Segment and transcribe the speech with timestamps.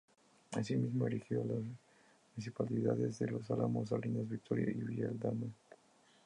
[0.53, 1.59] Asimismo, erigió las
[2.33, 5.45] municipalidades de los Álamos, Salinas, Victoria y Villa Aldama.